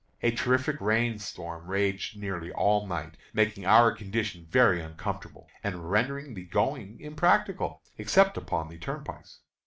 [0.23, 6.33] A terrific rain storm raged nearly all night, making our condition very uncomfortable, and rendering
[6.33, 9.41] the going impracticable, except upon the turnpikes.